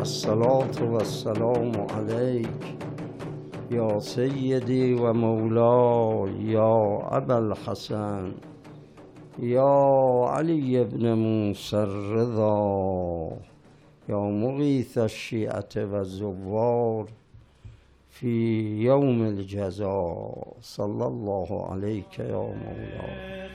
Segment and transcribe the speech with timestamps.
[0.00, 2.76] الصلاة والسلام عليك
[3.70, 8.32] يا سيدي ومولاي يا أبا الحسن
[9.38, 13.36] يا علي بن موسى الرضا
[14.08, 17.06] يا مغيث الشيعة والزوار
[18.08, 18.34] في
[18.84, 20.54] يوم الجزاء.
[20.60, 23.50] صلى الله عليك يا مولاي.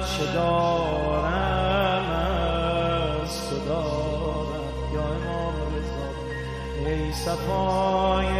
[0.00, 2.06] چه دارم
[3.22, 4.66] از تو دارم.
[4.94, 6.08] یا امام رضا
[6.86, 8.36] ای صفای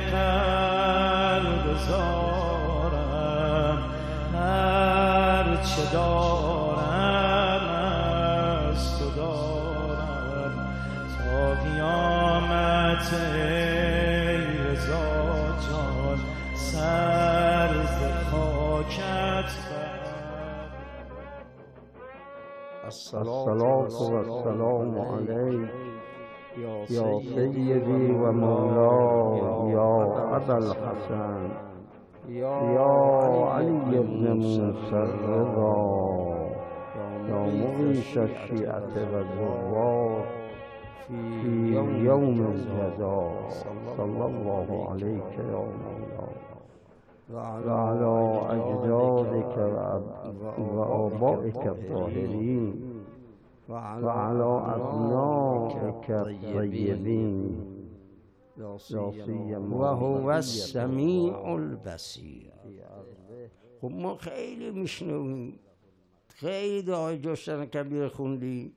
[0.00, 3.78] قلب زارم.
[4.34, 7.64] هر چه دارم
[8.72, 10.54] از تو دارم.
[11.18, 13.08] تا قیامت
[22.86, 25.70] الصلاة والسلام عليك
[26.58, 29.92] يا سيدي ومولاي يا
[30.36, 31.48] أبا الحسن
[32.28, 32.84] يا
[33.54, 36.34] علي بن موسى الرضا
[37.28, 40.24] يا مغيث الشيعة والزوار
[41.42, 43.32] في يوم الجزاء.
[43.96, 46.34] صلى الله عليك يا مولاي
[47.34, 47.78] وعلى
[48.50, 48.84] أجدادك
[49.52, 52.74] وأب- وآبائك الطاهرين
[53.68, 57.74] وعلى أبنائك الطيبين
[58.56, 62.52] لا سيما وهو السميع البصير
[63.82, 65.58] خب ما خیلی میشنویم
[66.28, 68.72] خیلی دعای جشن کبیر خوندیم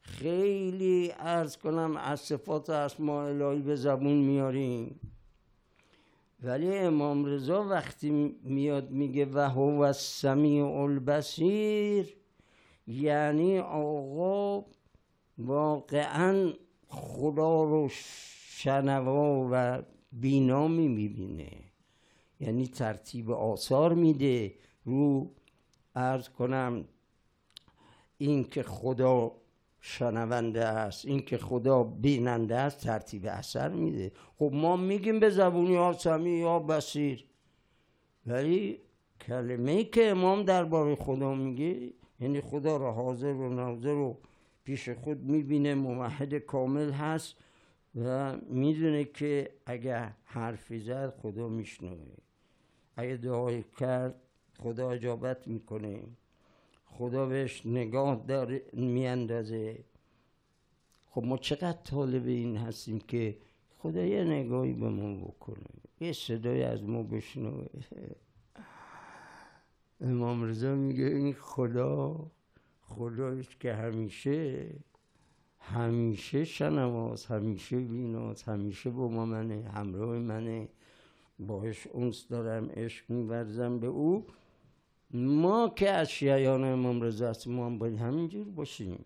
[0.00, 5.00] خیلی ارز کنم از صفات و اسماء الهی به زبون میاریم.
[6.42, 8.10] ولی امام رضا وقتی
[8.42, 12.16] میاد میگه و هو السمیع البصیر
[12.86, 14.64] یعنی آقا
[15.38, 16.52] واقعا
[16.88, 17.88] خدا رو
[18.56, 19.82] شنوا و
[20.12, 21.50] بینا می‌بینه.
[22.40, 24.54] یعنی ترتیب آثار میده.
[24.84, 25.30] رو
[25.94, 26.84] ارز کنم
[28.18, 29.32] این که خدا
[29.84, 31.06] شنونده است.
[31.06, 34.12] این که خدا بیننده است ترتیب اثر میده.
[34.38, 37.24] خب ما میگیم به زبونی ها سمیع یا بسیر
[38.26, 38.78] ولی
[39.20, 44.18] کلمه ای که امام درباره خدا میگه یعنی خدا رو حاضر و ناظر و
[44.64, 47.36] پیش خود می‌بینه موحد کامل هست
[47.94, 52.14] و می‌دونه که اگه حرفی زد خدا میشنوه.
[52.96, 54.14] اگه دعای کرد
[54.58, 56.00] خدا اجابت می‌کنه.
[56.98, 59.84] خدا بهش نگاه داره میاندازه.
[61.10, 63.36] خب ما چقدر طالب این هستیم که
[63.78, 65.66] خدا یه نگاهی به ما بکنه.
[66.00, 67.66] یه صدای از ما بشنوه.
[70.00, 72.26] امام رضا میگه این خدا
[72.82, 74.66] خدایش که همیشه
[75.58, 80.68] همیشه شنواست همیشه بیناست همیشه با ما منه همراه منه.
[81.38, 84.26] باش اونس دارم عشق میورزم به او.
[85.12, 89.04] ما که از شیعیان امام رضا هستیم ما هم باید همینجور باشیم.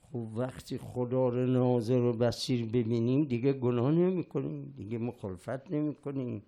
[0.00, 5.94] خب وقتی خدا رو ناظر و بسیر ببینیم دیگه گناه نمی کنیم دیگه مخالفت نمی
[5.94, 6.42] کنیم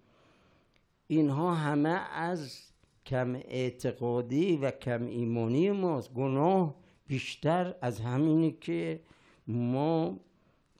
[1.06, 2.70] اینها همه از
[3.06, 6.14] کم اعتقادی و کم ایمانی ماست.
[6.14, 6.74] گناه
[7.06, 9.00] بیشتر از همینه که
[9.46, 10.16] ما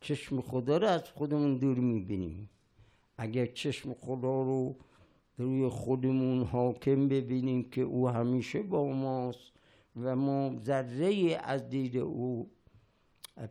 [0.00, 2.50] چشم خدا رو از خودمون دور می‌بینیم.
[3.18, 4.76] اگر چشم خدا رو
[5.38, 9.52] روی خودمون حاکم ببینیم که او همیشه با ماست
[10.02, 12.50] و ما ذره از دید او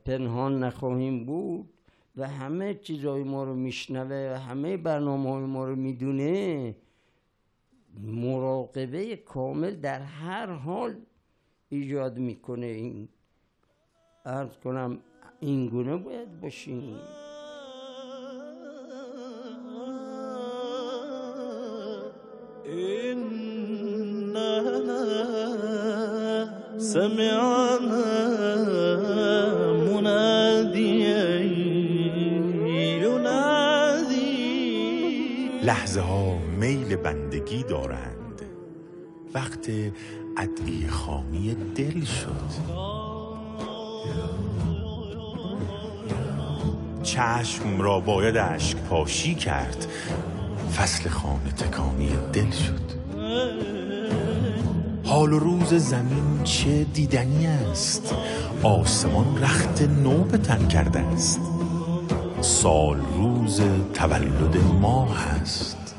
[0.05, 1.69] پنهان نخواهیم بود
[2.15, 6.75] و همه چیزهای ما رو میشنوه و همه برنامه های ما رو می‌دونه
[8.01, 10.95] مراقبه کامل در هر حال
[11.69, 12.65] ایجاد می‌کنه.
[12.65, 13.07] این
[14.25, 14.99] ارز کنم
[15.39, 16.95] این گونه باید باشیم.
[22.67, 24.59] إننا
[26.77, 27.79] سمعنا
[29.73, 31.39] مناديا
[33.01, 34.27] ينادي.
[35.63, 38.41] لحظه ها میل بندگی دارند.
[39.33, 39.69] وقت
[40.37, 42.77] ادعیه خانی دل شد.
[47.03, 49.87] چشم را باید اشک پاشی کرد.
[50.75, 52.87] فصل خانه تکانی دل شد.
[55.03, 58.13] حال و روز زمین چه دیدنی است؟
[58.63, 61.39] آسمان رخت نو تن کرده است.
[62.41, 63.61] سال روز
[63.93, 65.95] تولد ماه است.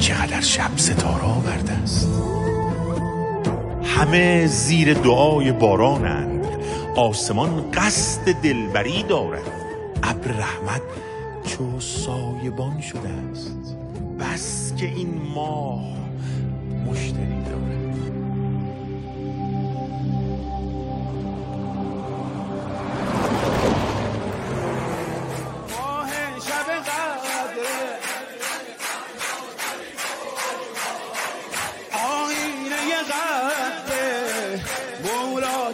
[0.00, 2.08] چقدر شب ستاره آورده است.
[3.84, 6.46] همه زیر دعای بارانند.
[6.96, 9.52] آسمان قصد دلبری دارد.
[10.02, 10.82] ابر رحمت
[11.44, 13.76] چو سایبان شده است.
[14.24, 15.84] بس که این ماه
[16.86, 17.44] مشتری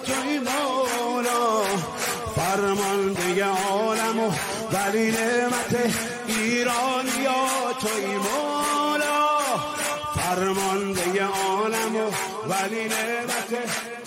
[0.06, 1.62] توی مولا.
[2.36, 4.30] فرمانده عالم و
[4.72, 5.10] ولی
[10.30, 12.10] فرمانده عالم و
[12.48, 13.52] ولی نعمت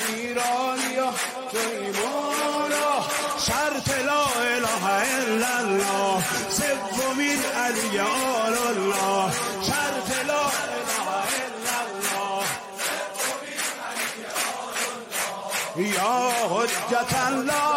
[0.09, 1.09] ایرانیا
[1.51, 3.01] توی مولا
[3.47, 9.31] شرط لا اله الا الله سومین علی آل الله
[9.61, 11.07] شرط لا اله
[11.43, 12.43] الا الله.
[15.77, 17.72] یا حجت الله.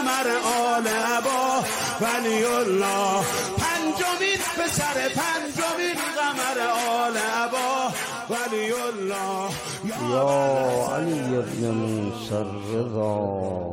[0.00, 1.64] قمر آل عبا
[2.00, 3.24] ولی الله
[3.58, 6.60] پنجمین پسر پنجمین قمر
[7.00, 7.92] آل عبا
[8.30, 9.50] ولی الله.
[10.10, 13.70] یا علی ابن موسی الرضا